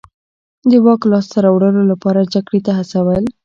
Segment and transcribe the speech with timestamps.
[0.69, 3.23] د واک لاسته راوړلو لپاره جګړې ته هڅول.